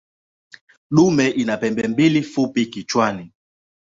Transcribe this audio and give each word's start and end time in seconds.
Dume 0.91 1.27
ina 1.29 1.57
pembe 1.57 1.87
mbili 1.87 2.23
fupi 2.23 2.65
kichwani. 2.65 3.33